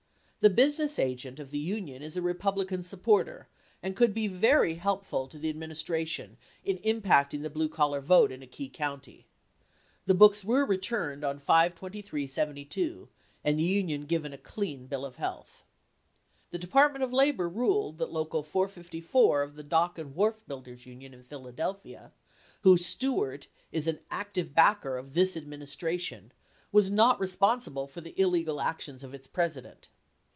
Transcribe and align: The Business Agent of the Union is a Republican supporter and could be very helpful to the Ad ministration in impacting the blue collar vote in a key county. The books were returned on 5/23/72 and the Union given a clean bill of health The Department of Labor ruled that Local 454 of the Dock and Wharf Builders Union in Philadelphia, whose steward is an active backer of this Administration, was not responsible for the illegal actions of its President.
The 0.43 0.49
Business 0.49 0.97
Agent 0.97 1.39
of 1.39 1.51
the 1.51 1.59
Union 1.59 2.01
is 2.01 2.17
a 2.17 2.21
Republican 2.23 2.81
supporter 2.81 3.47
and 3.83 3.95
could 3.95 4.11
be 4.11 4.27
very 4.27 4.73
helpful 4.73 5.27
to 5.27 5.37
the 5.37 5.51
Ad 5.51 5.55
ministration 5.55 6.35
in 6.65 6.79
impacting 6.79 7.43
the 7.43 7.49
blue 7.51 7.69
collar 7.69 8.01
vote 8.01 8.31
in 8.31 8.41
a 8.41 8.47
key 8.47 8.67
county. 8.67 9.27
The 10.07 10.15
books 10.15 10.43
were 10.43 10.65
returned 10.65 11.23
on 11.23 11.39
5/23/72 11.39 13.09
and 13.43 13.59
the 13.59 13.63
Union 13.63 14.07
given 14.07 14.33
a 14.33 14.37
clean 14.39 14.87
bill 14.87 15.05
of 15.05 15.17
health 15.17 15.63
The 16.49 16.57
Department 16.57 17.03
of 17.03 17.13
Labor 17.13 17.47
ruled 17.47 17.99
that 17.99 18.11
Local 18.11 18.41
454 18.41 19.43
of 19.43 19.53
the 19.55 19.61
Dock 19.61 19.99
and 19.99 20.15
Wharf 20.15 20.43
Builders 20.47 20.87
Union 20.87 21.13
in 21.13 21.21
Philadelphia, 21.21 22.13
whose 22.61 22.83
steward 22.83 23.45
is 23.71 23.85
an 23.87 23.99
active 24.09 24.55
backer 24.55 24.97
of 24.97 25.13
this 25.13 25.37
Administration, 25.37 26.31
was 26.71 26.89
not 26.89 27.19
responsible 27.19 27.85
for 27.85 28.01
the 28.01 28.19
illegal 28.19 28.59
actions 28.59 29.03
of 29.03 29.13
its 29.13 29.27
President. 29.27 29.87